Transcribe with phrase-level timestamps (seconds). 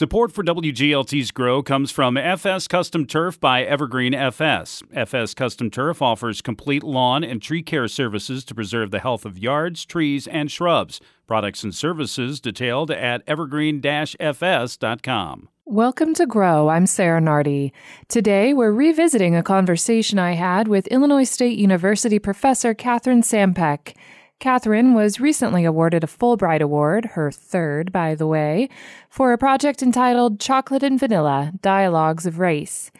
[0.00, 4.82] Support for WGLT's Grow comes from FS Custom Turf by Evergreen FS.
[4.94, 9.36] FS Custom Turf offers complete lawn and tree care services to preserve the health of
[9.36, 11.02] yards, trees, and shrubs.
[11.26, 15.48] Products and services detailed at evergreen-fs.com.
[15.66, 16.70] Welcome to Grow.
[16.70, 17.74] I'm Sarah Nardi.
[18.08, 23.94] Today, we're revisiting a conversation I had with Illinois State University professor Kathryn Sampeck.
[24.40, 28.70] Kathryn was recently awarded a Fulbright Award, her third, by the way,
[29.10, 32.90] for a project entitled Chocolate and Vanilla Dialogues of Race.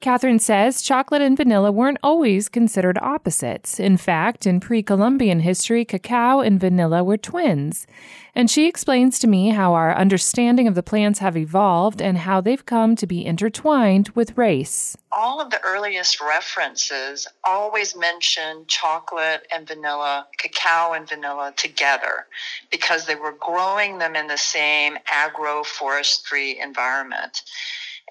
[0.00, 3.80] Kathryn says chocolate and vanilla weren't always considered opposites.
[3.80, 7.84] In fact, in pre Columbian history, cacao and vanilla were twins.
[8.32, 12.40] And she explains to me how our understanding of the plants have evolved and how
[12.40, 14.96] they've come to be intertwined with race.
[15.10, 22.26] All of the earliest references always mention chocolate and vanilla, cacao and vanilla together
[22.70, 27.42] because they were growing them in the same agroforestry environment.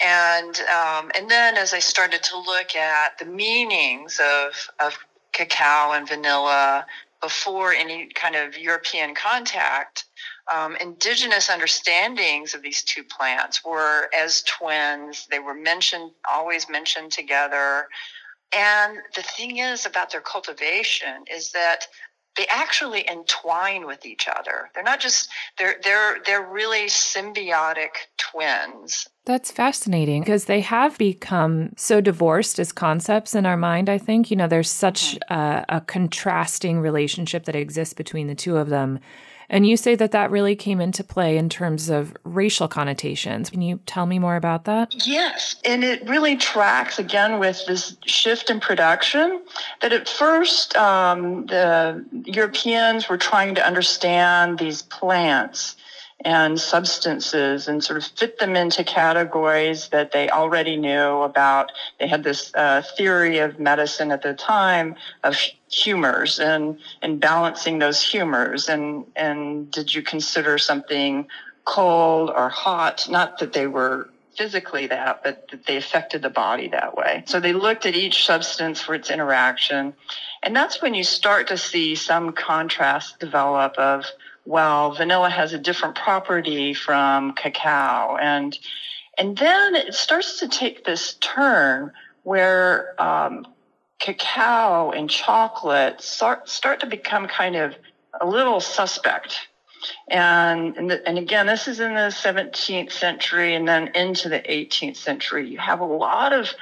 [0.02, 4.98] And um, and then as I started to look at the meanings of of
[5.34, 6.86] cacao and vanilla
[7.22, 10.06] before any kind of European contact,
[10.54, 15.28] um, indigenous understandings of these two plants were as twins.
[15.30, 17.88] They were mentioned, always mentioned together.
[18.56, 21.88] And the thing is about their cultivation is that
[22.38, 24.70] they actually entwine with each other.
[24.74, 27.90] They're not just they're they're they're really symbiotic
[28.32, 29.08] twins.
[29.26, 33.90] That's fascinating because they have become so divorced as concepts in our mind.
[33.90, 35.34] I think you know there's such mm-hmm.
[35.34, 39.00] a, a contrasting relationship that exists between the two of them
[39.50, 43.50] and you say that that really came into play in terms of racial connotations.
[43.50, 45.08] Can you tell me more about that?
[45.08, 45.56] Yes.
[45.64, 49.42] And it really tracks again with this shift in production
[49.82, 55.78] that at first um, the Europeans were trying to understand these plants
[56.28, 61.72] and substances and sort of fit them into categories that they already knew about.
[62.02, 65.40] They had this uh, theory of medicine at the time of
[65.72, 68.68] humors and, and balancing those humors.
[68.68, 71.28] And, and did you consider something
[71.64, 73.08] cold or hot?
[73.10, 77.24] Not that they were physically that, but that they affected the body that way.
[77.26, 79.94] So they looked at each substance for its interaction.
[80.44, 84.04] And that's when you start to see some contrast develop of
[84.48, 88.16] well, vanilla has a different property from cacao.
[88.16, 88.58] And,
[89.18, 91.92] and then it starts to take this turn
[92.24, 93.46] where um,
[94.00, 97.76] cacao and chocolate start, start to become kind of
[98.22, 99.36] a little suspect.
[100.08, 104.40] And, and, the, and, again, this is in the 17th century and then into the
[104.40, 105.50] 18th century.
[105.50, 106.54] You have a lot of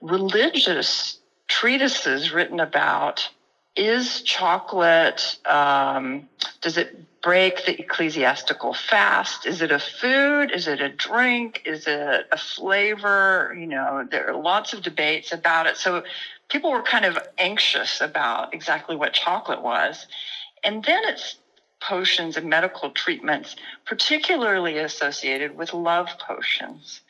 [0.00, 3.28] religious treatises written about
[3.76, 6.28] is chocolate, um,
[6.64, 9.44] does it break the ecclesiastical fast?
[9.44, 10.50] Is it a food?
[10.50, 11.60] Is it a drink?
[11.66, 13.54] Is it a flavor?
[13.54, 15.76] You know, there are lots of debates about it.
[15.76, 16.04] So
[16.48, 20.06] people were kind of anxious about exactly what chocolate was.
[20.64, 21.36] And then it's
[21.82, 27.02] potions and medical treatments, particularly associated with love potions.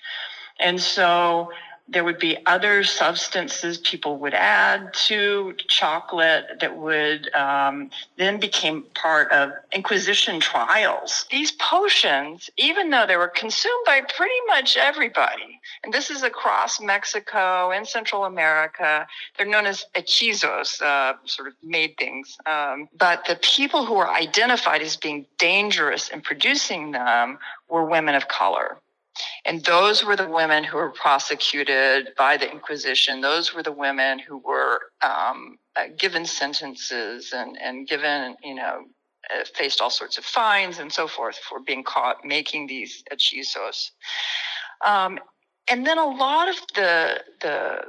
[0.59, 1.53] And so
[1.87, 8.85] there would be other substances people would add to chocolate that would um, then became
[8.95, 11.27] part of Inquisition trials.
[11.31, 16.81] These potions, even though they were consumed by pretty much everybody, and this is across
[16.81, 19.07] Mexico and Central America,
[19.37, 22.39] they're known as hechizos, uh, sort of made things.
[22.47, 28.15] Um, but the people who were identified as being dangerous in producing them were women
[28.15, 28.79] of color.
[29.45, 33.21] And those were the women who were prosecuted by the Inquisition.
[33.21, 38.85] Those were the women who were um, uh, given sentences and, and given, you know,
[39.31, 43.91] uh, faced all sorts of fines and so forth for being caught making these hechizos.
[44.85, 45.19] Um,
[45.71, 47.81] and then a lot of the, the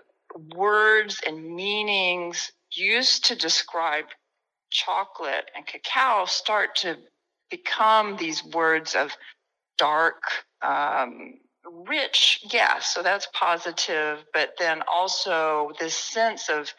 [0.56, 4.06] words and meanings used to describe
[4.69, 6.97] chocolate and cacao start to
[7.50, 9.12] become these words of
[9.78, 10.24] dark,
[10.62, 11.36] um,
[11.88, 16.74] rich, yes, so that's positive, but then also this sense of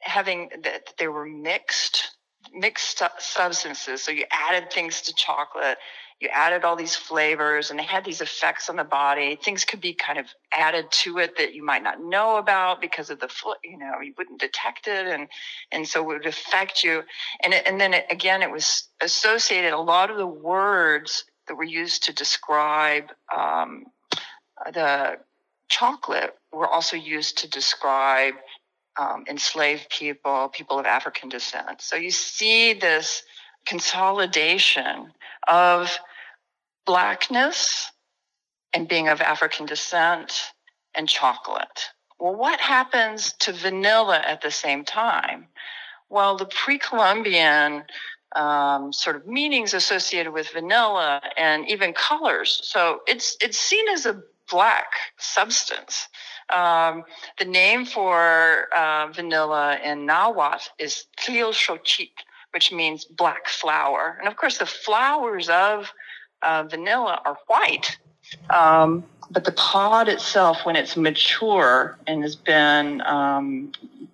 [0.00, 2.16] having that they were mixed,
[2.52, 4.02] mixed substances.
[4.02, 5.78] So you added things to chocolate,
[6.20, 9.36] you added all these flavors, and they had these effects on the body.
[9.36, 13.10] Things could be kind of added to it that you might not know about because
[13.10, 13.28] of the,
[13.64, 15.28] you know, you wouldn't detect it, and
[15.72, 17.02] and so it would affect you.
[17.42, 19.72] And it, and then it, again, it was associated.
[19.72, 23.86] A lot of the words that were used to describe um,
[24.72, 25.18] the
[25.68, 28.34] chocolate were also used to describe
[28.98, 31.80] um, enslaved people, people of African descent.
[31.80, 33.22] So you see this
[33.66, 35.12] consolidation
[35.48, 35.98] of
[36.86, 37.90] blackness
[38.72, 40.52] and being of African descent
[40.94, 41.90] and chocolate.
[42.18, 45.48] Well, what happens to vanilla at the same time?
[46.08, 47.84] Well, the pre Columbian
[48.34, 52.60] um, sort of meanings associated with vanilla and even colors.
[52.62, 54.86] So it's it's seen as a black
[55.18, 56.08] substance.
[56.54, 57.04] Um,
[57.38, 62.10] the name for uh, vanilla in Nahuatl is Tlilxochitl,
[62.52, 64.16] which means black flower.
[64.18, 65.90] And of course, the flowers of
[66.42, 67.98] uh, vanilla are white.
[68.50, 73.02] Um, but the pod itself, when it's mature and has been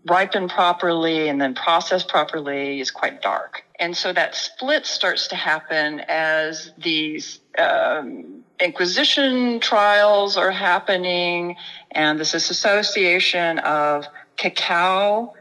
[0.08, 3.64] ripened properly and then processed properly, is quite dark.
[3.79, 11.56] And so that split starts to happen as these um, Inquisition trials are happening,
[11.93, 14.06] and this association of
[14.37, 15.32] cacao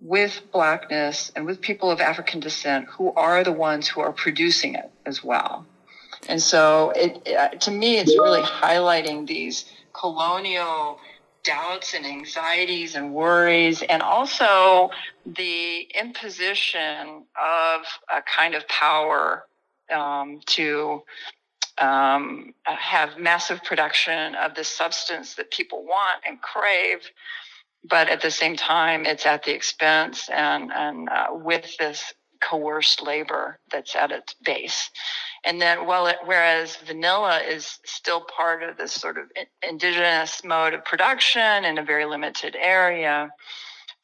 [0.00, 4.76] with blackness and with people of African descent who are the ones who are producing
[4.76, 5.66] it as well.
[6.28, 11.00] And so, it, to me, it's really highlighting these colonial
[11.44, 14.90] doubts and anxieties and worries, and also
[15.26, 17.82] the imposition of
[18.14, 19.44] a kind of power
[19.92, 21.02] um, to
[21.78, 27.00] um, have massive production of this substance that people want and crave.
[27.88, 32.14] But at the same time, it's at the expense and, and uh, with this
[32.48, 34.90] coerced labor that's at its base.
[35.44, 39.24] And then, well, it, whereas vanilla is still part of this sort of
[39.68, 43.30] indigenous mode of production in a very limited area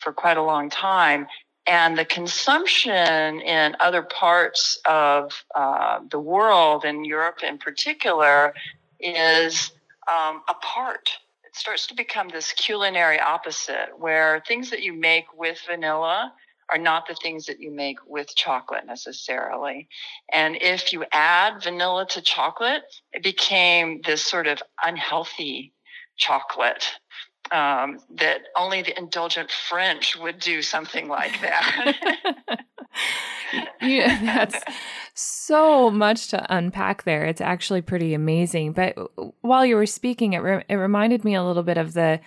[0.00, 1.26] for quite a long time,
[1.66, 8.54] and the consumption in other parts of uh, the world, in Europe in particular,
[9.00, 9.72] is
[10.10, 11.10] um, apart.
[11.44, 16.32] It starts to become this culinary opposite, where things that you make with vanilla
[16.70, 19.88] are not the things that you make with chocolate necessarily.
[20.32, 22.82] And if you add vanilla to chocolate,
[23.12, 25.72] it became this sort of unhealthy
[26.16, 26.84] chocolate
[27.52, 31.96] um, that only the indulgent French would do something like that.
[33.80, 34.62] yeah, that's
[35.14, 37.24] so much to unpack there.
[37.24, 38.72] It's actually pretty amazing.
[38.72, 38.96] But
[39.40, 42.20] while you were speaking, it re- it reminded me a little bit of the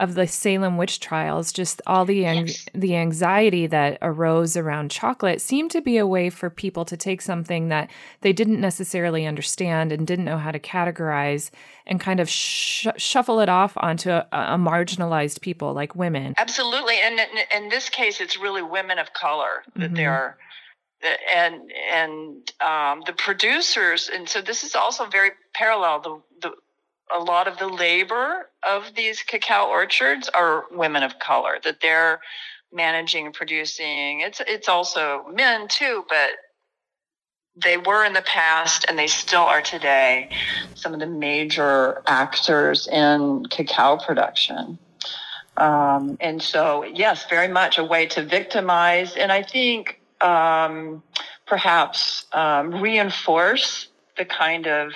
[0.00, 2.66] of the Salem witch trials, just all the yes.
[2.74, 7.20] the anxiety that arose around chocolate seemed to be a way for people to take
[7.20, 7.90] something that
[8.20, 11.50] they didn't necessarily understand and didn't know how to categorize
[11.86, 16.34] and kind of sh- shuffle it off onto a, a, marginalized people like women.
[16.38, 17.20] Absolutely, and
[17.54, 19.94] in this case, it's really women of color that mm-hmm.
[19.94, 20.38] they are
[21.34, 26.54] and and um, the producers and so this is also very parallel the the
[27.14, 32.20] a lot of the labor of these cacao orchards are women of color that they're
[32.72, 34.20] managing and producing.
[34.20, 36.30] It's it's also men too, but
[37.56, 40.30] they were in the past and they still are today
[40.74, 44.78] some of the major actors in cacao production.
[45.56, 51.02] Um, and so, yes, very much a way to victimize and I think um,
[51.46, 54.92] perhaps um, reinforce the kind of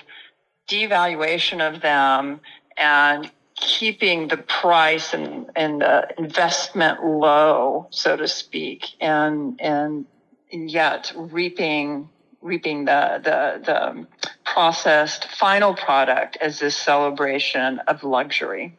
[0.72, 2.40] devaluation of them
[2.76, 10.06] and keeping the price and, and the investment low, so to speak, and and
[10.50, 12.08] yet reaping
[12.40, 14.06] reaping the the the
[14.44, 18.76] processed final product as this celebration of luxury.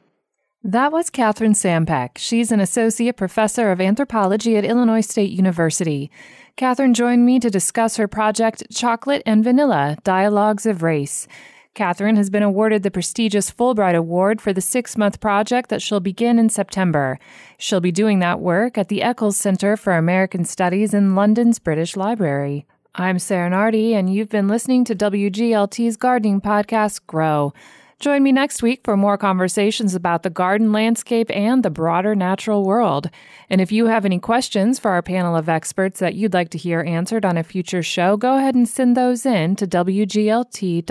[0.65, 2.17] That was Kathryn Sampeck.
[2.17, 6.09] She's an associate professor of anthropology at Illinois State University.
[6.55, 11.27] Kathryn joined me to discuss her project Chocolate and Vanilla Dialogues of Race.
[11.75, 15.99] Kathryn has been awarded the prestigious Fulbright Award for the six month project that she'll
[15.99, 17.17] begin in September.
[17.57, 21.95] She'll be doing that work at the Eccles Center for American Studies in London's British
[21.95, 22.67] Library.
[22.93, 27.55] I'm Sarah Nardi, and you've been listening to WGLT's gardening podcast, Grow.
[27.99, 32.63] Join me next week for more conversations about the garden landscape and the broader natural
[32.63, 33.09] world.
[33.49, 36.57] And if you have any questions for our panel of experts that you'd like to
[36.57, 40.89] hear answered on a future show, go ahead and send those in to wglt.org/grow.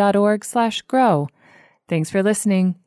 [1.89, 2.82] Thanks for listening.